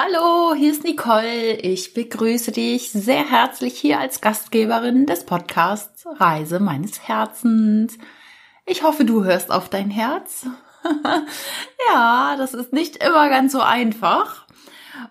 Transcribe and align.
Hallo, 0.00 0.54
hier 0.54 0.70
ist 0.70 0.84
Nicole. 0.84 1.54
Ich 1.54 1.92
begrüße 1.92 2.52
dich 2.52 2.92
sehr 2.92 3.28
herzlich 3.28 3.76
hier 3.76 3.98
als 3.98 4.20
Gastgeberin 4.20 5.06
des 5.06 5.26
Podcasts 5.26 6.06
Reise 6.06 6.60
meines 6.60 7.08
Herzens. 7.08 7.98
Ich 8.64 8.84
hoffe, 8.84 9.04
du 9.04 9.24
hörst 9.24 9.50
auf 9.50 9.68
dein 9.68 9.90
Herz. 9.90 10.46
ja, 11.92 12.36
das 12.38 12.54
ist 12.54 12.72
nicht 12.72 13.02
immer 13.02 13.28
ganz 13.28 13.50
so 13.50 13.60
einfach. 13.60 14.46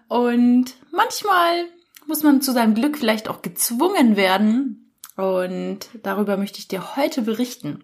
Und 0.07 0.75
manchmal 0.93 1.65
muss 2.05 2.23
man 2.23 2.41
zu 2.41 2.54
seinem 2.54 2.73
Glück 2.73 2.97
vielleicht 2.97 3.27
auch 3.27 3.41
gezwungen 3.41 4.15
werden. 4.15 4.93
Und 5.17 5.89
darüber 6.01 6.38
möchte 6.38 6.59
ich 6.59 6.69
dir 6.69 6.95
heute 6.95 7.23
berichten. 7.23 7.83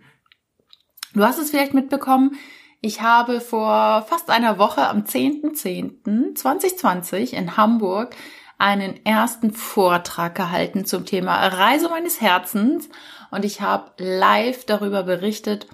Du 1.13 1.25
hast 1.25 1.37
es 1.37 1.49
vielleicht 1.49 1.73
mitbekommen, 1.73 2.37
ich 2.83 3.01
habe 3.01 3.41
vor 3.41 4.05
fast 4.07 4.29
einer 4.29 4.59
Woche 4.59 4.87
am 4.89 5.03
10.10.2020 5.03 7.31
in 7.31 7.55
Hamburg 7.55 8.13
einen 8.57 9.05
ersten 9.05 9.53
Vortrag 9.53 10.35
gehalten 10.35 10.83
zum 10.85 11.05
Thema 11.05 11.47
Reise 11.47 11.87
meines 11.87 12.19
Herzens. 12.19 12.89
Und 13.31 13.45
ich 13.45 13.61
habe 13.61 13.93
live 13.97 14.65
darüber 14.65 15.03
berichtet, 15.03 15.67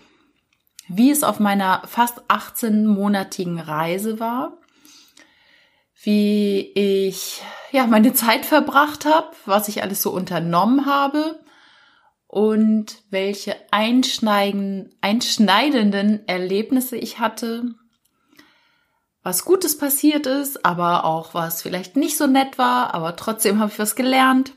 wie 0.88 1.10
es 1.10 1.24
auf 1.24 1.40
meiner 1.40 1.82
fast 1.88 2.22
18-monatigen 2.30 3.60
Reise 3.60 4.20
war, 4.20 4.60
wie 6.04 6.72
ich 6.76 7.42
ja 7.72 7.88
meine 7.88 8.14
Zeit 8.14 8.46
verbracht 8.46 9.06
habe, 9.06 9.32
was 9.46 9.68
ich 9.68 9.82
alles 9.82 10.04
so 10.04 10.12
unternommen 10.12 10.86
habe 10.86 11.40
und 12.32 13.02
welche 13.10 13.56
einschneidenden, 13.72 16.28
Erlebnisse 16.28 16.96
ich 16.96 17.18
hatte, 17.18 17.74
was 19.24 19.46
Gutes 19.46 19.80
passiert 19.80 20.28
ist, 20.28 20.64
aber 20.64 21.06
auch 21.06 21.34
was 21.34 21.64
vielleicht 21.64 21.98
nicht 21.98 22.18
so 22.18 22.28
nett 22.28 22.60
war, 22.60 22.94
aber 22.94 23.16
trotzdem 23.16 23.60
habe 23.60 23.72
ich 23.72 23.80
was 23.80 23.96
gelernt. 23.96 24.54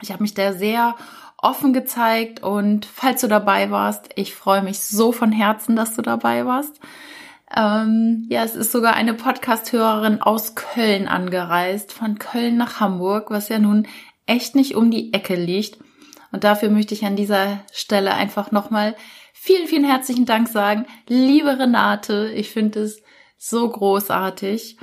Ich 0.00 0.12
habe 0.12 0.22
mich 0.22 0.34
da 0.34 0.52
sehr 0.52 0.94
offen 1.38 1.72
gezeigt 1.72 2.40
und 2.40 2.86
falls 2.86 3.22
du 3.22 3.26
dabei 3.26 3.72
warst, 3.72 4.10
ich 4.14 4.36
freue 4.36 4.62
mich 4.62 4.78
so 4.78 5.10
von 5.10 5.32
Herzen, 5.32 5.74
dass 5.74 5.96
du 5.96 6.02
dabei 6.02 6.46
warst. 6.46 6.78
Ähm, 7.54 8.26
ja, 8.30 8.42
es 8.44 8.54
ist 8.54 8.70
sogar 8.70 8.94
eine 8.94 9.14
Podcast-Hörerin 9.14 10.22
aus 10.22 10.54
Köln 10.54 11.08
angereist, 11.08 11.92
von 11.92 12.20
Köln 12.20 12.56
nach 12.56 12.78
Hamburg, 12.78 13.32
was 13.32 13.48
ja 13.48 13.58
nun 13.58 13.88
echt 14.26 14.54
nicht 14.54 14.76
um 14.76 14.92
die 14.92 15.12
Ecke 15.12 15.34
liegt. 15.34 15.78
Und 16.34 16.42
dafür 16.42 16.68
möchte 16.68 16.94
ich 16.94 17.04
an 17.04 17.14
dieser 17.14 17.60
Stelle 17.72 18.12
einfach 18.12 18.50
nochmal 18.50 18.96
vielen, 19.32 19.68
vielen 19.68 19.84
herzlichen 19.84 20.26
Dank 20.26 20.48
sagen. 20.48 20.84
Liebe 21.06 21.60
Renate, 21.60 22.32
ich 22.34 22.50
finde 22.50 22.80
es 22.80 23.04
so 23.36 23.68
großartig, 23.68 24.76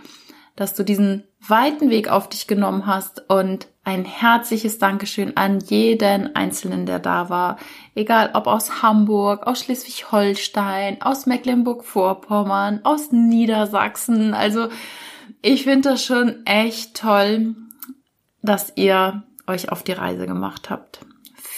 dass 0.56 0.76
du 0.76 0.86
diesen 0.86 1.26
weiten 1.46 1.90
Weg 1.90 2.08
auf 2.08 2.30
dich 2.30 2.48
genommen 2.48 2.86
hast 2.86 3.30
und 3.30 3.68
ein 3.84 4.06
herzliches 4.06 4.80
Dankeschön 4.80 5.36
an 5.36 5.60
jeden 5.60 6.38
Einzelnen, 6.38 6.86
der 6.86 7.00
da 7.00 7.28
war. 7.30 7.58
Egal 7.96 8.30
ob 8.34 8.48
aus 8.48 8.82
Hamburg, 8.82 9.46
aus 9.46 9.60
Schleswig-Holstein, 9.60 11.02
aus 11.02 11.26
Mecklenburg-Vorpommern, 11.26 12.80
aus 12.86 13.12
Niedersachsen. 13.12 14.34
Also 14.34 14.70
ich 15.42 15.66
finde 15.66 15.90
das 15.90 16.06
schon 16.06 16.46
echt 16.46 16.96
toll, 16.96 17.58
dass 18.42 18.72
ihr 18.78 19.24
euch 19.48 19.70
auf 19.70 19.84
die 19.84 19.92
Reise 19.92 20.28
gemacht 20.28 20.70
habt. 20.70 21.02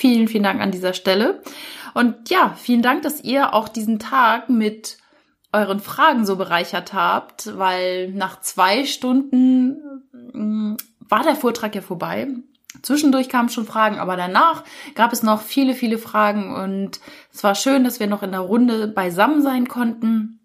Vielen, 0.03 0.27
vielen 0.27 0.43
Dank 0.43 0.59
an 0.59 0.71
dieser 0.71 0.93
Stelle. 0.93 1.41
Und 1.93 2.29
ja, 2.29 2.57
vielen 2.59 2.81
Dank, 2.81 3.03
dass 3.03 3.23
ihr 3.23 3.53
auch 3.53 3.69
diesen 3.69 3.99
Tag 3.99 4.49
mit 4.49 4.97
euren 5.53 5.79
Fragen 5.79 6.25
so 6.25 6.35
bereichert 6.35 6.91
habt, 6.91 7.57
weil 7.57 8.11
nach 8.11 8.41
zwei 8.41 8.83
Stunden 8.83 9.77
mm, 10.33 10.75
war 10.99 11.23
der 11.23 11.37
Vortrag 11.37 11.73
ja 11.73 11.79
vorbei. 11.79 12.27
Zwischendurch 12.81 13.29
kamen 13.29 13.47
schon 13.47 13.65
Fragen, 13.65 13.97
aber 13.97 14.17
danach 14.17 14.65
gab 14.93 15.13
es 15.13 15.23
noch 15.23 15.41
viele, 15.41 15.73
viele 15.73 15.97
Fragen 15.97 16.53
und 16.53 16.99
es 17.33 17.41
war 17.45 17.55
schön, 17.55 17.85
dass 17.85 18.01
wir 18.01 18.07
noch 18.07 18.23
in 18.23 18.31
der 18.31 18.41
Runde 18.41 18.89
beisammen 18.89 19.41
sein 19.41 19.69
konnten. 19.69 20.41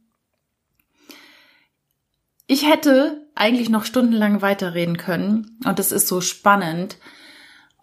Ich 2.46 2.64
hätte 2.64 3.26
eigentlich 3.34 3.70
noch 3.70 3.84
stundenlang 3.84 4.40
weiterreden 4.40 4.98
können 4.98 5.58
und 5.64 5.80
es 5.80 5.90
ist 5.90 6.06
so 6.06 6.20
spannend, 6.20 6.98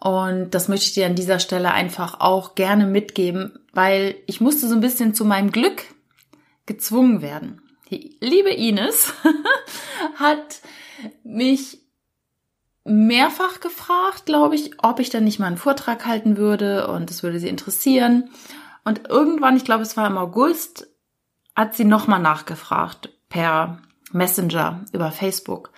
und 0.05 0.51
das 0.51 0.67
möchte 0.67 0.85
ich 0.85 0.93
dir 0.93 1.07
an 1.07 1.15
dieser 1.15 1.39
Stelle 1.39 1.71
einfach 1.71 2.19
auch 2.19 2.53
gerne 2.53 2.85
mitgeben, 2.85 3.57
weil 3.73 4.13
ich 4.27 4.39
musste 4.39 4.67
so 4.67 4.75
ein 4.75 4.79
bisschen 4.79 5.15
zu 5.15 5.25
meinem 5.25 5.51
Glück 5.51 5.81
gezwungen 6.67 7.23
werden. 7.23 7.63
Die 7.89 8.15
liebe 8.19 8.51
Ines 8.51 9.15
hat 10.17 10.61
mich 11.23 11.79
mehrfach 12.83 13.61
gefragt, 13.61 14.27
glaube 14.27 14.53
ich, 14.53 14.73
ob 14.83 14.99
ich 14.99 15.09
dann 15.09 15.23
nicht 15.23 15.39
mal 15.39 15.47
einen 15.47 15.57
Vortrag 15.57 16.05
halten 16.05 16.37
würde 16.37 16.87
und 16.87 17.09
es 17.09 17.23
würde 17.23 17.39
sie 17.39 17.49
interessieren. 17.49 18.29
Und 18.83 19.09
irgendwann, 19.09 19.57
ich 19.57 19.65
glaube, 19.65 19.81
es 19.81 19.97
war 19.97 20.05
im 20.05 20.19
August, 20.19 20.85
hat 21.55 21.75
sie 21.75 21.83
nochmal 21.83 22.19
nachgefragt 22.19 23.09
per 23.27 23.81
Messenger 24.11 24.85
über 24.91 25.11
Facebook. 25.11 25.71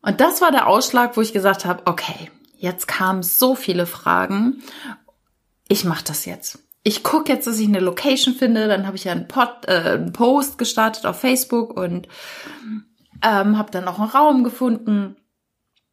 Und 0.00 0.22
das 0.22 0.40
war 0.40 0.52
der 0.52 0.68
Ausschlag, 0.68 1.18
wo 1.18 1.20
ich 1.20 1.34
gesagt 1.34 1.66
habe, 1.66 1.82
okay, 1.84 2.30
Jetzt 2.58 2.88
kamen 2.88 3.22
so 3.22 3.54
viele 3.54 3.86
Fragen. 3.86 4.62
Ich 5.68 5.84
mache 5.84 6.04
das 6.04 6.24
jetzt. 6.24 6.58
Ich 6.82 7.02
gucke 7.02 7.32
jetzt, 7.32 7.46
dass 7.46 7.58
ich 7.58 7.68
eine 7.68 7.80
Location 7.80 8.34
finde. 8.34 8.68
Dann 8.68 8.86
habe 8.86 8.96
ich 8.96 9.04
ja 9.04 9.12
einen, 9.12 9.28
Pod, 9.28 9.48
äh, 9.66 9.72
einen 9.72 10.12
Post 10.12 10.58
gestartet 10.58 11.04
auf 11.04 11.20
Facebook 11.20 11.76
und 11.76 12.08
ähm, 13.22 13.58
habe 13.58 13.70
dann 13.70 13.88
auch 13.88 13.98
einen 13.98 14.10
Raum 14.10 14.44
gefunden. 14.44 15.16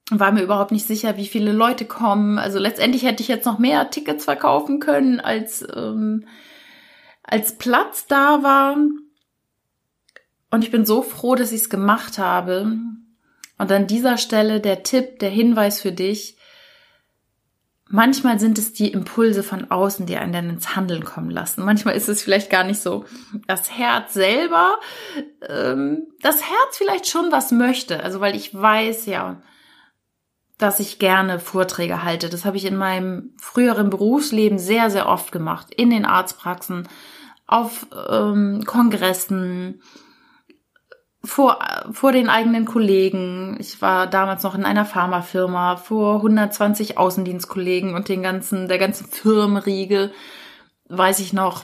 War 0.10 0.32
mir 0.32 0.44
überhaupt 0.44 0.72
nicht 0.72 0.86
sicher, 0.86 1.18
wie 1.18 1.28
viele 1.28 1.52
Leute 1.52 1.86
kommen. 1.86 2.38
Also 2.38 2.60
letztendlich 2.60 3.04
hätte 3.04 3.24
ich 3.24 3.28
jetzt 3.28 3.46
noch 3.46 3.58
mehr 3.58 3.90
Tickets 3.90 4.26
verkaufen 4.26 4.80
können, 4.80 5.20
als, 5.20 5.66
ähm, 5.76 6.28
als 7.24 7.58
Platz 7.58 8.06
da 8.08 8.44
war. 8.44 8.78
Und 10.52 10.64
ich 10.64 10.70
bin 10.70 10.86
so 10.86 11.02
froh, 11.02 11.36
dass 11.36 11.52
ich 11.52 11.62
es 11.62 11.70
gemacht 11.70 12.20
habe. 12.20 12.78
Und 13.58 13.72
an 13.72 13.88
dieser 13.88 14.18
Stelle 14.18 14.62
der 14.62 14.84
Tipp, 14.84 15.20
der 15.20 15.32
Hinweis 15.32 15.82
für 15.82 15.92
dich, 15.92 16.38
Manchmal 17.96 18.40
sind 18.40 18.58
es 18.58 18.74
die 18.74 18.92
Impulse 18.92 19.44
von 19.44 19.70
außen, 19.70 20.08
die 20.08 20.18
einen 20.18 20.34
dann 20.34 20.50
ins 20.50 20.76
Handeln 20.76 21.06
kommen 21.06 21.30
lassen. 21.30 21.64
Manchmal 21.64 21.96
ist 21.96 22.10
es 22.10 22.24
vielleicht 22.24 22.50
gar 22.50 22.64
nicht 22.64 22.82
so 22.82 23.06
das 23.46 23.70
Herz 23.70 24.16
selber. 24.16 24.80
Ähm, 25.48 26.08
das 26.20 26.42
Herz 26.42 26.76
vielleicht 26.76 27.08
schon 27.08 27.32
was 27.32 27.52
möchte. 27.52 28.02
Also 28.02 28.20
weil 28.20 28.36
ich 28.36 28.52
weiß 28.52 29.06
ja, 29.06 29.44
dass 30.58 30.80
ich 30.80 30.98
gerne 30.98 31.40
Vorträge 31.40 32.02
halte. 32.02 32.30
Das 32.30 32.46
habe 32.46 32.58
ich 32.58 32.66
in 32.66 32.78
meinem 32.78 33.36
früheren 33.38 33.92
Berufsleben 33.92 34.58
sehr, 34.58 34.90
sehr 34.90 35.08
oft 35.08 35.32
gemacht. 35.32 35.68
In 35.72 35.92
den 35.92 36.06
Arztpraxen, 36.06 36.88
auf 37.46 37.86
ähm, 38.10 38.64
Kongressen, 38.66 39.84
vor, 41.26 41.60
vor 41.92 42.12
den 42.12 42.30
eigenen 42.30 42.66
Kollegen. 42.66 43.56
Ich 43.60 43.82
war 43.82 44.08
damals 44.08 44.44
noch 44.44 44.56
in 44.56 44.66
einer 44.66 44.86
Pharmafirma 44.86 45.78
vor 45.78 46.18
120 46.18 46.98
Außendienstkollegen 46.98 47.96
und 47.96 48.10
den 48.10 48.22
ganzen, 48.22 48.68
der 48.68 48.78
ganzen 48.78 49.08
Firmenriege, 49.08 50.12
weiß 50.90 51.20
ich 51.20 51.32
noch. 51.32 51.64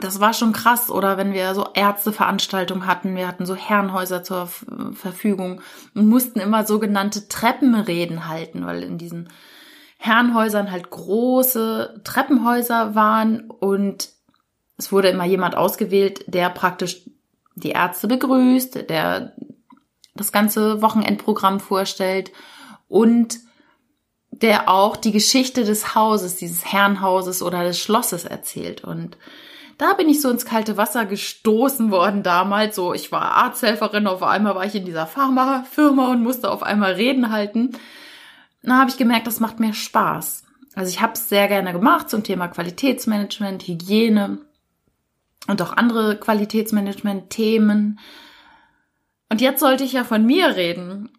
Das 0.00 0.20
war 0.20 0.32
schon 0.32 0.52
krass, 0.52 0.90
oder 0.90 1.18
wenn 1.18 1.34
wir 1.34 1.54
so 1.54 1.66
Ärzteveranstaltungen 1.74 2.86
hatten, 2.86 3.16
wir 3.16 3.28
hatten 3.28 3.44
so 3.44 3.54
Herrenhäuser 3.54 4.22
zur 4.22 4.46
Verfügung 4.46 5.60
und 5.94 6.08
mussten 6.08 6.40
immer 6.40 6.64
sogenannte 6.64 7.28
Treppenreden 7.28 8.28
halten, 8.28 8.64
weil 8.64 8.82
in 8.82 8.96
diesen 8.96 9.28
Herrenhäusern 9.98 10.70
halt 10.70 10.88
große 10.88 12.00
Treppenhäuser 12.04 12.94
waren 12.94 13.50
und 13.50 14.08
es 14.78 14.90
wurde 14.92 15.08
immer 15.08 15.26
jemand 15.26 15.56
ausgewählt, 15.56 16.24
der 16.26 16.48
praktisch 16.48 17.02
die 17.54 17.70
Ärzte 17.70 18.08
begrüßt, 18.08 18.88
der 18.88 19.34
das 20.14 20.32
ganze 20.32 20.82
Wochenendprogramm 20.82 21.60
vorstellt 21.60 22.32
und 22.88 23.38
der 24.30 24.68
auch 24.68 24.96
die 24.96 25.12
Geschichte 25.12 25.64
des 25.64 25.94
Hauses, 25.94 26.36
dieses 26.36 26.64
Herrenhauses 26.64 27.42
oder 27.42 27.64
des 27.64 27.78
Schlosses 27.78 28.24
erzählt. 28.24 28.84
Und 28.84 29.16
da 29.78 29.94
bin 29.94 30.08
ich 30.08 30.20
so 30.20 30.30
ins 30.30 30.44
kalte 30.44 30.76
Wasser 30.76 31.06
gestoßen 31.06 31.90
worden 31.90 32.22
damals. 32.22 32.76
So, 32.76 32.94
ich 32.94 33.12
war 33.12 33.32
Arzthelferin, 33.32 34.06
auf 34.06 34.22
einmal 34.22 34.54
war 34.54 34.64
ich 34.64 34.74
in 34.74 34.84
dieser 34.84 35.06
Pharmafirma 35.06 36.10
und 36.10 36.22
musste 36.22 36.50
auf 36.50 36.62
einmal 36.62 36.92
Reden 36.92 37.30
halten. 37.30 37.72
Da 38.62 38.78
habe 38.78 38.90
ich 38.90 38.98
gemerkt, 38.98 39.26
das 39.26 39.40
macht 39.40 39.58
mir 39.58 39.72
Spaß. 39.72 40.44
Also 40.74 40.90
ich 40.90 41.00
habe 41.00 41.14
es 41.14 41.28
sehr 41.28 41.48
gerne 41.48 41.72
gemacht 41.72 42.10
zum 42.10 42.22
Thema 42.22 42.48
Qualitätsmanagement, 42.48 43.66
Hygiene 43.66 44.38
und 45.46 45.62
auch 45.62 45.76
andere 45.76 46.16
Qualitätsmanagement-Themen. 46.16 47.98
Und 49.28 49.40
jetzt 49.40 49.60
sollte 49.60 49.84
ich 49.84 49.92
ja 49.92 50.04
von 50.04 50.24
mir 50.24 50.56
reden. 50.56 51.10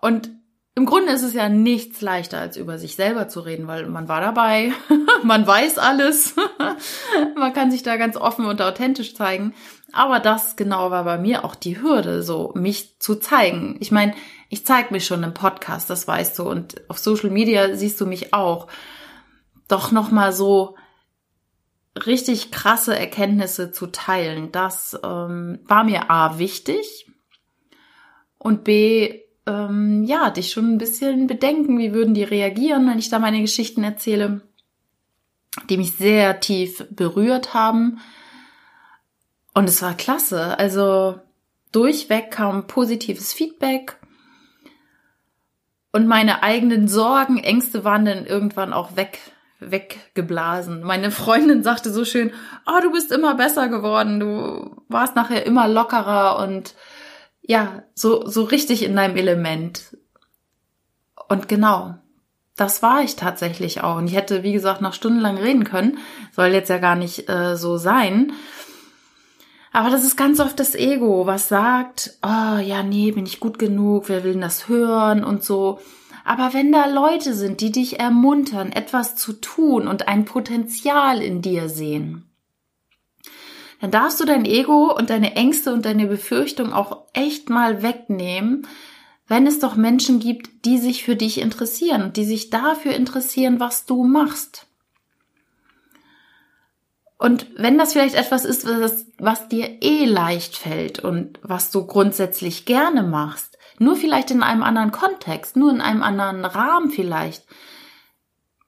Und 0.00 0.30
im 0.76 0.86
Grunde 0.86 1.12
ist 1.12 1.22
es 1.22 1.34
ja 1.34 1.48
nichts 1.48 2.00
leichter, 2.00 2.38
als 2.38 2.56
über 2.56 2.78
sich 2.78 2.94
selber 2.94 3.28
zu 3.28 3.40
reden, 3.40 3.66
weil 3.66 3.86
man 3.86 4.08
war 4.08 4.20
dabei, 4.20 4.72
man 5.24 5.46
weiß 5.46 5.78
alles, 5.78 6.36
man 7.36 7.52
kann 7.52 7.70
sich 7.70 7.82
da 7.82 7.96
ganz 7.96 8.16
offen 8.16 8.46
und 8.46 8.62
authentisch 8.62 9.14
zeigen. 9.14 9.52
Aber 9.92 10.20
das 10.20 10.56
genau 10.56 10.90
war 10.90 11.04
bei 11.04 11.18
mir 11.18 11.44
auch 11.44 11.54
die 11.54 11.82
Hürde, 11.82 12.22
so 12.22 12.52
mich 12.54 13.00
zu 13.00 13.16
zeigen. 13.16 13.76
Ich 13.80 13.90
meine, 13.90 14.14
ich 14.48 14.64
zeige 14.64 14.92
mich 14.92 15.04
schon 15.04 15.22
im 15.22 15.34
Podcast, 15.34 15.90
das 15.90 16.06
weißt 16.06 16.38
du, 16.38 16.48
und 16.48 16.80
auf 16.88 16.98
Social 16.98 17.30
Media 17.30 17.74
siehst 17.74 18.00
du 18.00 18.06
mich 18.06 18.32
auch. 18.32 18.68
Doch 19.66 19.90
nochmal 19.90 20.32
so 20.32 20.76
richtig 21.96 22.50
krasse 22.50 22.98
Erkenntnisse 22.98 23.72
zu 23.72 23.88
teilen, 23.88 24.52
das 24.52 24.98
ähm, 25.02 25.60
war 25.64 25.84
mir 25.84 26.10
A 26.10 26.38
wichtig 26.38 27.10
und 28.38 28.64
B, 28.64 29.20
ähm, 29.46 30.04
ja, 30.04 30.30
dich 30.30 30.52
schon 30.52 30.74
ein 30.74 30.78
bisschen 30.78 31.26
bedenken, 31.26 31.78
wie 31.78 31.92
würden 31.92 32.14
die 32.14 32.24
reagieren, 32.24 32.86
wenn 32.88 32.98
ich 32.98 33.08
da 33.08 33.18
meine 33.18 33.40
Geschichten 33.40 33.82
erzähle, 33.82 34.42
die 35.68 35.76
mich 35.76 35.96
sehr 35.96 36.40
tief 36.40 36.86
berührt 36.90 37.54
haben 37.54 38.00
und 39.54 39.68
es 39.68 39.82
war 39.82 39.94
klasse. 39.94 40.58
Also 40.58 41.20
durchweg 41.72 42.30
kam 42.30 42.66
positives 42.66 43.32
Feedback. 43.32 43.96
Und 45.92 46.06
meine 46.06 46.42
eigenen 46.42 46.86
Sorgen, 46.86 47.38
Ängste 47.38 47.84
waren 47.84 48.04
dann 48.04 48.26
irgendwann 48.26 48.72
auch 48.72 48.94
weg, 48.96 49.18
weggeblasen. 49.60 50.82
Meine 50.82 51.10
Freundin 51.10 51.62
sagte 51.62 51.92
so 51.92 52.04
schön, 52.04 52.32
oh, 52.66 52.80
du 52.82 52.90
bist 52.92 53.12
immer 53.12 53.34
besser 53.34 53.68
geworden, 53.68 54.20
du 54.20 54.82
warst 54.88 55.16
nachher 55.16 55.46
immer 55.46 55.68
lockerer 55.68 56.38
und 56.38 56.74
ja, 57.42 57.82
so, 57.94 58.26
so 58.26 58.44
richtig 58.44 58.84
in 58.84 58.96
deinem 58.96 59.16
Element. 59.16 59.96
Und 61.28 61.48
genau, 61.48 61.94
das 62.56 62.82
war 62.82 63.02
ich 63.02 63.16
tatsächlich 63.16 63.82
auch. 63.82 63.96
Und 63.96 64.06
ich 64.06 64.16
hätte, 64.16 64.42
wie 64.42 64.52
gesagt, 64.52 64.82
noch 64.82 64.92
stundenlang 64.92 65.38
reden 65.38 65.64
können. 65.64 65.98
Soll 66.32 66.48
jetzt 66.48 66.68
ja 66.68 66.78
gar 66.78 66.96
nicht 66.96 67.28
äh, 67.28 67.56
so 67.56 67.76
sein. 67.76 68.32
Aber 69.72 69.90
das 69.90 70.04
ist 70.04 70.16
ganz 70.16 70.40
oft 70.40 70.58
das 70.58 70.74
Ego, 70.74 71.26
was 71.26 71.48
sagt, 71.48 72.18
oh 72.22 72.58
ja, 72.58 72.82
nee, 72.82 73.12
bin 73.12 73.24
ich 73.24 73.40
gut 73.40 73.58
genug, 73.58 74.08
wer 74.08 74.24
will 74.24 74.32
denn 74.32 74.40
das 74.40 74.68
hören 74.68 75.24
und 75.24 75.44
so. 75.44 75.80
Aber 76.24 76.52
wenn 76.52 76.72
da 76.72 76.86
Leute 76.86 77.34
sind, 77.34 77.60
die 77.60 77.72
dich 77.72 77.98
ermuntern, 77.98 78.72
etwas 78.72 79.16
zu 79.16 79.32
tun 79.32 79.88
und 79.88 80.08
ein 80.08 80.24
Potenzial 80.24 81.22
in 81.22 81.42
dir 81.42 81.68
sehen, 81.68 82.30
dann 83.80 83.90
darfst 83.90 84.20
du 84.20 84.24
dein 84.24 84.44
Ego 84.44 84.94
und 84.94 85.10
deine 85.10 85.36
Ängste 85.36 85.72
und 85.72 85.84
deine 85.86 86.06
Befürchtung 86.06 86.72
auch 86.72 87.04
echt 87.14 87.48
mal 87.48 87.82
wegnehmen, 87.82 88.66
wenn 89.26 89.46
es 89.46 89.58
doch 89.60 89.76
Menschen 89.76 90.18
gibt, 90.18 90.64
die 90.64 90.78
sich 90.78 91.04
für 91.04 91.16
dich 91.16 91.40
interessieren 91.40 92.02
und 92.02 92.16
die 92.16 92.24
sich 92.24 92.50
dafür 92.50 92.94
interessieren, 92.94 93.60
was 93.60 93.86
du 93.86 94.04
machst. 94.04 94.66
Und 97.16 97.46
wenn 97.56 97.78
das 97.78 97.92
vielleicht 97.92 98.14
etwas 98.14 98.44
ist, 98.44 98.66
was, 98.66 99.06
was 99.18 99.48
dir 99.48 99.82
eh 99.82 100.04
leicht 100.06 100.56
fällt 100.56 101.00
und 101.00 101.38
was 101.42 101.70
du 101.70 101.86
grundsätzlich 101.86 102.64
gerne 102.64 103.02
machst, 103.02 103.58
nur 103.80 103.96
vielleicht 103.96 104.30
in 104.30 104.42
einem 104.42 104.62
anderen 104.62 104.92
Kontext, 104.92 105.56
nur 105.56 105.70
in 105.70 105.80
einem 105.80 106.02
anderen 106.02 106.44
Rahmen 106.44 106.90
vielleicht, 106.90 107.44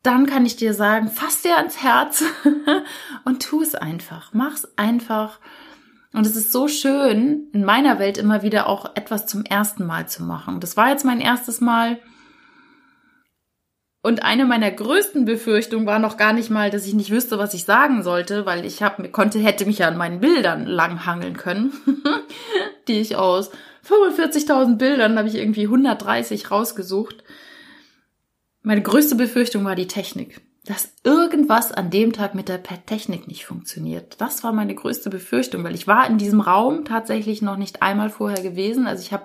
dann 0.02 0.26
kann 0.26 0.46
ich 0.46 0.56
dir 0.56 0.72
sagen, 0.74 1.08
fass 1.08 1.42
dir 1.42 1.58
ans 1.58 1.82
Herz 1.82 2.24
und 3.24 3.42
tu 3.42 3.62
es 3.62 3.74
einfach. 3.74 4.30
Mach's 4.32 4.66
einfach. 4.76 5.38
Und 6.14 6.26
es 6.26 6.34
ist 6.34 6.50
so 6.50 6.66
schön, 6.66 7.48
in 7.52 7.64
meiner 7.64 7.98
Welt 7.98 8.16
immer 8.16 8.42
wieder 8.42 8.66
auch 8.66 8.96
etwas 8.96 9.26
zum 9.26 9.44
ersten 9.44 9.86
Mal 9.86 10.08
zu 10.08 10.22
machen. 10.22 10.60
Das 10.60 10.78
war 10.78 10.88
jetzt 10.88 11.04
mein 11.04 11.20
erstes 11.20 11.60
Mal 11.60 12.00
und 14.00 14.22
eine 14.24 14.46
meiner 14.46 14.70
größten 14.70 15.26
Befürchtungen 15.26 15.86
war 15.86 15.98
noch 15.98 16.16
gar 16.16 16.32
nicht 16.32 16.50
mal, 16.50 16.70
dass 16.70 16.86
ich 16.86 16.94
nicht 16.94 17.10
wüsste, 17.10 17.38
was 17.38 17.54
ich 17.54 17.64
sagen 17.64 18.02
sollte, 18.02 18.46
weil 18.46 18.64
ich 18.64 18.82
hab, 18.82 19.12
konnte, 19.12 19.38
hätte 19.38 19.66
mich 19.66 19.78
ja 19.78 19.88
an 19.88 19.96
meinen 19.98 20.20
Bildern 20.20 20.66
langhangeln 20.66 21.36
können, 21.36 21.72
die 22.88 22.98
ich 22.98 23.14
aus 23.14 23.50
45.000 23.86 24.76
Bildern 24.76 25.18
habe 25.18 25.28
ich 25.28 25.34
irgendwie 25.34 25.64
130 25.64 26.50
rausgesucht. 26.50 27.24
Meine 28.62 28.82
größte 28.82 29.16
Befürchtung 29.16 29.64
war 29.64 29.74
die 29.74 29.88
Technik. 29.88 30.40
Dass 30.64 30.94
irgendwas 31.02 31.72
an 31.72 31.90
dem 31.90 32.12
Tag 32.12 32.36
mit 32.36 32.48
der 32.48 32.62
Technik 32.62 33.26
nicht 33.26 33.44
funktioniert. 33.44 34.20
Das 34.20 34.44
war 34.44 34.52
meine 34.52 34.76
größte 34.76 35.10
Befürchtung, 35.10 35.64
weil 35.64 35.74
ich 35.74 35.88
war 35.88 36.06
in 36.06 36.18
diesem 36.18 36.40
Raum 36.40 36.84
tatsächlich 36.84 37.42
noch 37.42 37.56
nicht 37.56 37.82
einmal 37.82 38.10
vorher 38.10 38.40
gewesen. 38.40 38.86
Also 38.86 39.02
ich 39.02 39.12
habe 39.12 39.24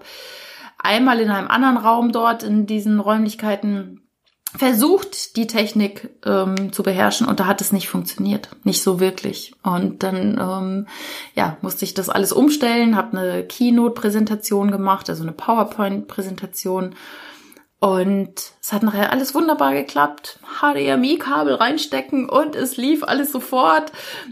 einmal 0.80 1.20
in 1.20 1.30
einem 1.30 1.48
anderen 1.48 1.78
Raum 1.78 2.12
dort 2.12 2.42
in 2.42 2.66
diesen 2.66 3.00
Räumlichkeiten 3.00 4.07
versucht, 4.58 5.36
die 5.36 5.48
Technik 5.48 6.10
ähm, 6.26 6.74
zu 6.74 6.84
beherrschen 6.84 7.28
und 7.28 7.40
da 7.40 7.46
hat 7.46 7.62
es 7.62 7.72
nicht 7.72 7.90
funktioniert, 7.90 8.50
nicht 8.64 8.82
so 8.82 9.00
wirklich. 9.00 9.54
Und 9.64 10.04
dann 10.04 10.40
ähm, 10.40 10.88
ja 11.36 11.58
musste 11.62 11.86
ich 11.86 11.94
das 11.94 12.10
alles 12.10 12.34
umstellen, 12.34 12.96
habe 12.96 13.18
eine 13.18 13.44
Keynote-Präsentation 13.46 14.72
gemacht, 14.72 15.10
also 15.10 15.24
eine 15.24 15.34
PowerPoint-Präsentation 15.34 16.96
und 17.80 18.54
es 18.60 18.74
hat 18.74 18.82
nachher 18.82 19.12
alles 19.12 19.36
wunderbar 19.36 19.74
geklappt. 19.74 20.40
HDMI-Kabel 20.60 21.54
reinstecken 21.54 22.28
und 22.28 22.56
es 22.56 22.76
lief 22.76 23.04
alles 23.04 23.32
sofort. 23.32 23.92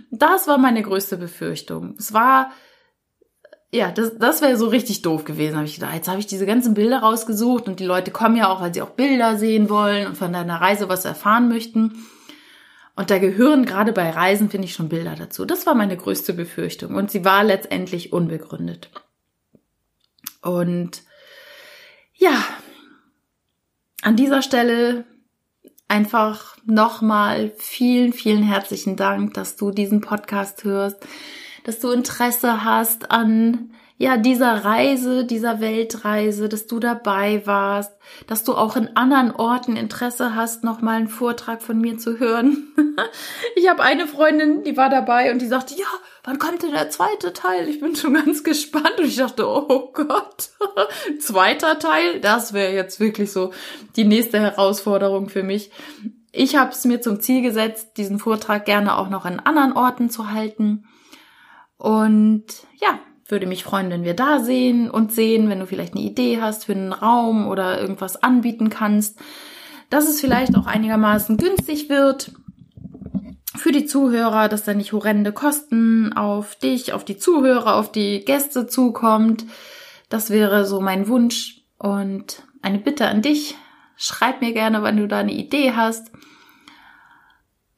Das 0.09 0.47
war 0.47 0.57
meine 0.57 0.81
größte 0.81 1.17
Befürchtung. 1.17 1.95
Es 1.99 2.11
war 2.11 2.51
ja, 3.71 3.91
das, 3.91 4.17
das 4.17 4.41
wäre 4.41 4.57
so 4.57 4.67
richtig 4.67 5.01
doof 5.01 5.25
gewesen, 5.25 5.55
habe 5.55 5.65
ich 5.65 5.75
gedacht. 5.75 5.95
Jetzt 5.95 6.07
habe 6.07 6.19
ich 6.19 6.27
diese 6.27 6.45
ganzen 6.45 6.73
Bilder 6.73 6.99
rausgesucht 6.99 7.67
und 7.67 7.79
die 7.79 7.85
Leute 7.85 8.11
kommen 8.11 8.37
ja 8.37 8.49
auch, 8.49 8.61
weil 8.61 8.73
sie 8.73 8.81
auch 8.81 8.91
Bilder 8.91 9.37
sehen 9.37 9.69
wollen 9.69 10.07
und 10.07 10.17
von 10.17 10.31
deiner 10.31 10.61
Reise 10.61 10.87
was 10.87 11.05
erfahren 11.05 11.49
möchten. 11.49 12.05
Und 12.95 13.09
da 13.09 13.17
gehören 13.17 13.65
gerade 13.65 13.91
bei 13.91 14.09
Reisen, 14.09 14.49
finde 14.49 14.65
ich, 14.65 14.73
schon 14.73 14.87
Bilder 14.87 15.15
dazu. 15.15 15.43
Das 15.43 15.65
war 15.65 15.75
meine 15.75 15.97
größte 15.97 16.33
Befürchtung 16.33 16.95
und 16.95 17.11
sie 17.11 17.25
war 17.25 17.43
letztendlich 17.43 18.13
unbegründet. 18.13 18.89
Und 20.41 21.03
ja, 22.13 22.41
an 24.01 24.15
dieser 24.15 24.41
Stelle 24.41 25.03
einfach 25.87 26.55
nochmal 26.65 27.51
vielen, 27.57 28.13
vielen 28.13 28.43
herzlichen 28.43 28.95
Dank, 28.95 29.33
dass 29.33 29.57
du 29.57 29.71
diesen 29.71 29.99
Podcast 29.99 30.63
hörst 30.63 31.05
dass 31.65 31.79
du 31.79 31.91
Interesse 31.91 32.63
hast 32.63 33.11
an 33.11 33.71
ja, 33.97 34.17
dieser 34.17 34.65
Reise, 34.65 35.25
dieser 35.25 35.61
Weltreise, 35.61 36.49
dass 36.49 36.67
du 36.67 36.79
dabei 36.79 37.41
warst, 37.45 37.93
dass 38.27 38.43
du 38.43 38.53
auch 38.53 38.75
in 38.75 38.95
anderen 38.95 39.31
Orten 39.31 39.77
Interesse 39.77 40.35
hast, 40.35 40.65
nochmal 40.65 40.97
einen 40.97 41.07
Vortrag 41.07 41.61
von 41.61 41.79
mir 41.79 41.97
zu 41.97 42.19
hören. 42.19 42.67
ich 43.55 43.69
habe 43.69 43.83
eine 43.83 44.05
Freundin, 44.05 44.63
die 44.63 44.75
war 44.75 44.89
dabei 44.89 45.31
und 45.31 45.41
die 45.41 45.47
sagte, 45.47 45.75
ja, 45.75 45.87
wann 46.25 46.39
kommt 46.39 46.61
denn 46.61 46.73
der 46.73 46.89
zweite 46.89 47.31
Teil? 47.31 47.69
Ich 47.69 47.79
bin 47.79 47.95
schon 47.95 48.13
ganz 48.13 48.43
gespannt 48.43 48.95
und 48.97 49.05
ich 49.05 49.15
dachte, 49.15 49.47
oh 49.47 49.91
Gott, 49.93 50.49
zweiter 51.19 51.79
Teil, 51.79 52.19
das 52.19 52.51
wäre 52.51 52.73
jetzt 52.73 52.99
wirklich 52.99 53.31
so 53.31 53.53
die 53.95 54.05
nächste 54.05 54.41
Herausforderung 54.41 55.29
für 55.29 55.43
mich. 55.43 55.71
Ich 56.33 56.57
habe 56.57 56.71
es 56.71 56.83
mir 56.83 56.99
zum 56.99 57.21
Ziel 57.21 57.41
gesetzt, 57.41 57.91
diesen 57.95 58.19
Vortrag 58.19 58.65
gerne 58.65 58.97
auch 58.97 59.09
noch 59.09 59.23
an 59.23 59.39
anderen 59.39 59.71
Orten 59.71 60.09
zu 60.09 60.31
halten 60.31 60.83
und 61.77 62.45
ja, 62.79 62.99
würde 63.27 63.47
mich 63.47 63.63
freuen, 63.63 63.89
wenn 63.89 64.03
wir 64.03 64.13
da 64.13 64.39
sehen 64.39 64.89
und 64.89 65.11
sehen, 65.11 65.49
wenn 65.49 65.59
du 65.59 65.67
vielleicht 65.67 65.93
eine 65.93 66.03
Idee 66.03 66.39
hast 66.41 66.65
für 66.65 66.73
einen 66.73 66.93
Raum 66.93 67.47
oder 67.47 67.81
irgendwas 67.81 68.21
anbieten 68.21 68.69
kannst, 68.69 69.19
dass 69.89 70.07
es 70.07 70.21
vielleicht 70.21 70.55
auch 70.55 70.67
einigermaßen 70.67 71.37
günstig 71.37 71.89
wird 71.89 72.31
für 73.55 73.71
die 73.71 73.85
Zuhörer, 73.85 74.47
dass 74.47 74.63
da 74.63 74.73
nicht 74.73 74.93
horrende 74.93 75.31
Kosten 75.31 76.13
auf 76.13 76.55
dich, 76.55 76.93
auf 76.93 77.03
die 77.03 77.17
Zuhörer, 77.17 77.75
auf 77.75 77.91
die 77.91 78.23
Gäste 78.23 78.67
zukommt. 78.67 79.45
Das 80.09 80.29
wäre 80.29 80.65
so 80.65 80.81
mein 80.81 81.07
Wunsch 81.07 81.61
und 81.77 82.43
eine 82.61 82.79
Bitte 82.79 83.07
an 83.07 83.21
dich. 83.21 83.55
Schreib 83.97 84.41
mir 84.41 84.53
gerne, 84.53 84.83
wenn 84.83 84.97
du 84.97 85.07
da 85.07 85.19
eine 85.19 85.33
Idee 85.33 85.71
hast 85.71 86.11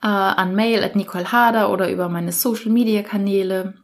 äh, 0.02 0.08
an 0.08 0.56
mail 0.56 0.84
at 0.84 0.96
Nicole 0.96 1.32
Hader 1.32 1.72
oder 1.72 1.90
über 1.90 2.10
meine 2.10 2.32
Social 2.32 2.72
Media 2.72 3.04
Kanäle. 3.04 3.76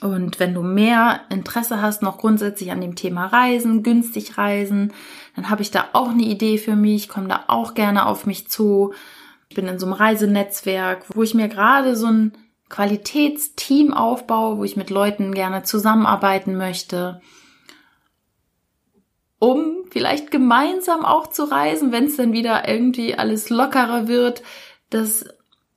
Und 0.00 0.40
wenn 0.40 0.54
du 0.54 0.62
mehr 0.62 1.20
Interesse 1.28 1.82
hast, 1.82 2.02
noch 2.02 2.18
grundsätzlich 2.18 2.70
an 2.70 2.80
dem 2.80 2.94
Thema 2.94 3.26
Reisen, 3.26 3.82
günstig 3.82 4.38
Reisen, 4.38 4.92
dann 5.36 5.50
habe 5.50 5.62
ich 5.62 5.70
da 5.70 5.88
auch 5.92 6.10
eine 6.10 6.22
Idee 6.22 6.58
für 6.58 6.76
mich, 6.76 7.08
komm 7.08 7.28
da 7.28 7.44
auch 7.48 7.74
gerne 7.74 8.06
auf 8.06 8.24
mich 8.24 8.48
zu. 8.48 8.94
Ich 9.48 9.56
bin 9.56 9.66
in 9.66 9.78
so 9.78 9.86
einem 9.86 9.92
Reisenetzwerk, 9.94 11.04
wo 11.14 11.22
ich 11.22 11.34
mir 11.34 11.48
gerade 11.48 11.96
so 11.96 12.06
ein 12.06 12.32
Qualitätsteam 12.70 13.92
aufbaue, 13.92 14.56
wo 14.56 14.64
ich 14.64 14.76
mit 14.76 14.90
Leuten 14.90 15.34
gerne 15.34 15.64
zusammenarbeiten 15.64 16.56
möchte, 16.56 17.20
um 19.38 19.84
vielleicht 19.90 20.30
gemeinsam 20.30 21.04
auch 21.04 21.26
zu 21.26 21.50
reisen, 21.50 21.92
wenn 21.92 22.04
es 22.04 22.16
dann 22.16 22.32
wieder 22.32 22.68
irgendwie 22.68 23.16
alles 23.16 23.50
lockerer 23.50 24.06
wird, 24.06 24.42
dass 24.88 25.24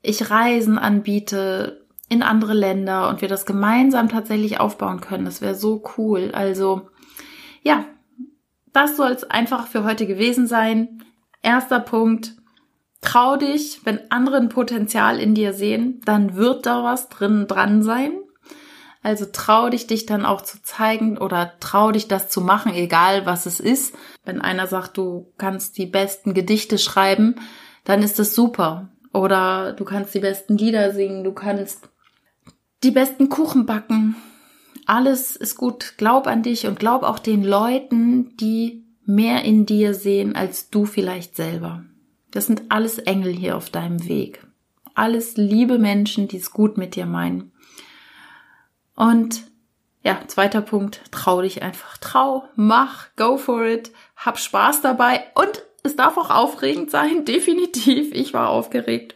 ich 0.01 0.29
Reisen 0.29 0.77
anbiete, 0.77 1.83
in 2.13 2.24
andere 2.24 2.53
Länder 2.53 3.10
und 3.10 3.22
wir 3.22 3.27
das 3.27 3.46
gemeinsam 3.46 4.10
tatsächlich 4.10 4.60
aufbauen 4.60 5.01
können. 5.01 5.25
Das 5.25 5.41
wäre 5.41 5.55
so 5.55 5.84
cool. 5.98 6.32
Also 6.34 6.89
ja, 7.63 7.86
das 8.72 8.96
soll 8.98 9.12
es 9.12 9.24
einfach 9.24 9.67
für 9.67 9.84
heute 9.84 10.08
gewesen 10.08 10.48
sein. 10.48 11.03
Erster 11.41 11.79
Punkt. 11.79 12.34
Trau 13.01 13.36
dich, 13.36 13.82
wenn 13.84 14.00
andere 14.12 14.38
ein 14.38 14.50
Potenzial 14.50 15.20
in 15.20 15.36
dir 15.36 15.51
sehen, 15.53 16.00
dann 16.05 16.36
wird 16.36 16.65
da 16.65 16.84
was 16.84 17.10
drin 17.10 17.48
dran 17.48 17.84
sein. 17.84 18.13
Also 19.03 19.25
trau 19.32 19.70
dich, 19.70 19.86
dich 19.86 20.05
dann 20.05 20.25
auch 20.25 20.41
zu 20.41 20.62
zeigen 20.63 21.17
oder 21.17 21.53
trau 21.60 21.91
dich, 21.91 22.08
das 22.08 22.29
zu 22.29 22.39
machen, 22.39 22.74
egal 22.74 23.25
was 23.25 23.46
es 23.46 23.60
ist. 23.60 23.93
Wenn 24.24 24.39
einer 24.39 24.67
sagt, 24.67 24.98
du 24.98 25.34
kannst 25.38 25.77
die 25.77 25.86
besten 25.86 26.34
Gedichte 26.34 26.77
schreiben, 26.77 27.36
dann 27.84 28.01
ist 28.01 28.17
das 28.17 28.34
super. 28.34 28.89
Oder 29.13 29.74
du 29.74 29.84
kannst 29.84 30.15
die 30.15 30.20
besten 30.20 30.58
Lieder 30.58 30.93
singen, 30.93 31.25
du 31.25 31.34
kannst 31.34 31.89
die 32.84 32.92
besten 32.92 33.30
Kuchen 33.30 33.66
backen. 33.66 34.16
Alles 34.86 35.36
ist 35.36 35.56
gut. 35.56 35.94
Glaub 35.98 36.28
an 36.28 36.44
dich 36.44 36.68
und 36.68 36.80
glaub 36.80 37.04
auch 37.04 37.20
den 37.20 37.44
Leuten, 37.44 38.36
die 38.38 38.86
mehr 39.06 39.44
in 39.44 39.66
dir 39.66 39.94
sehen 39.94 40.36
als 40.36 40.70
du 40.70 40.86
vielleicht 40.86 41.36
selber. 41.36 41.84
Das 42.32 42.48
sind 42.48 42.63
alles 42.70 43.00
Engel 43.00 43.32
hier 43.32 43.56
auf 43.56 43.70
deinem 43.70 44.08
Weg. 44.08 44.46
Alles 44.96 45.38
liebe 45.38 45.80
Menschen, 45.80 46.28
die 46.28 46.38
es 46.38 46.52
gut 46.52 46.78
mit 46.78 46.96
dir 46.96 47.06
meinen. 47.06 47.52
Und 48.96 49.44
ja, 50.04 50.20
zweiter 50.28 50.62
Punkt, 50.62 51.02
trau 51.12 51.42
dich 51.42 51.63
einfach. 51.63 51.98
Trau, 51.98 52.44
mach, 52.56 53.08
go 53.16 53.38
for 53.38 53.63
it, 53.66 53.92
hab 54.18 54.38
Spaß 54.38 54.82
dabei 54.82 55.24
und 55.36 55.63
es 55.84 55.96
darf 55.96 56.18
auch 56.18 56.30
aufregend 56.30 56.92
sein, 56.92 57.25
definitiv. 57.25 58.13
Ich 58.13 58.34
war 58.34 58.50
aufgeregt. 58.50 59.16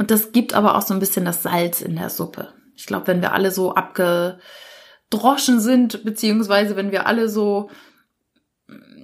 Und 0.00 0.10
das 0.10 0.32
gibt 0.32 0.54
aber 0.54 0.76
auch 0.76 0.80
so 0.80 0.94
ein 0.94 0.98
bisschen 0.98 1.26
das 1.26 1.42
Salz 1.42 1.82
in 1.82 1.94
der 1.94 2.08
Suppe. 2.08 2.54
Ich 2.74 2.86
glaube, 2.86 3.06
wenn 3.08 3.20
wir 3.20 3.34
alle 3.34 3.50
so 3.50 3.74
abgedroschen 3.74 5.60
sind, 5.60 6.06
beziehungsweise 6.06 6.74
wenn 6.74 6.90
wir 6.90 7.06
alle 7.06 7.28
so 7.28 7.68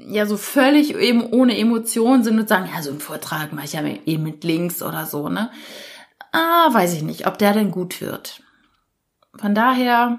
ja 0.06 0.24
so 0.24 0.38
völlig 0.38 0.94
eben 0.96 1.22
ohne 1.22 1.58
Emotionen 1.58 2.24
sind 2.24 2.40
und 2.40 2.48
sagen, 2.48 2.70
ja, 2.74 2.80
so 2.80 2.92
ein 2.92 3.00
Vortrag 3.00 3.52
mache 3.52 3.66
ich 3.66 3.74
ja 3.74 3.84
eben 3.84 4.22
mit 4.22 4.42
links 4.42 4.82
oder 4.82 5.04
so, 5.04 5.28
ne? 5.28 5.50
Ah, 6.32 6.72
weiß 6.72 6.94
ich 6.94 7.02
nicht, 7.02 7.26
ob 7.26 7.36
der 7.36 7.52
denn 7.52 7.72
gut 7.72 8.00
wird. 8.00 8.42
Von 9.38 9.54
daher, 9.54 10.18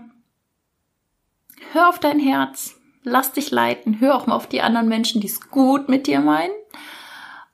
hör 1.72 1.89
auf 1.89 1.98
dein 1.98 2.19
Herz, 2.19 2.75
lass 3.01 3.34
dich 3.34 3.50
leiten, 3.50 4.00
hör 4.00 4.13
auch 4.13 4.27
mal 4.27 4.36
auf 4.36 4.46
die 4.46 4.62
anderen 4.62 4.89
Menschen, 4.89 5.22
die 5.22 5.27
es 5.27 5.50
gut 5.50 5.89
mit 5.89 6.05
dir 6.05 6.19
meinen. 6.19 6.53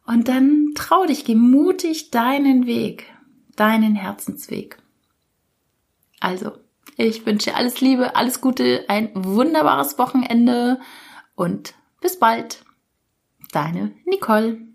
Und 0.05 0.27
dann 0.27 0.73
trau 0.75 1.05
dich, 1.05 1.23
geh 1.23 1.35
mutig 1.35 2.11
deinen 2.11 2.65
Weg, 2.65 3.12
deinen 3.55 3.95
Herzensweg. 3.95 4.77
Also, 6.19 6.53
ich 6.97 7.25
wünsche 7.25 7.55
alles 7.55 7.81
Liebe, 7.81 8.15
alles 8.15 8.41
Gute, 8.41 8.85
ein 8.87 9.11
wunderbares 9.13 9.97
Wochenende 9.97 10.79
und 11.35 11.73
bis 12.01 12.19
bald. 12.19 12.63
Deine 13.51 13.93
Nicole. 14.05 14.72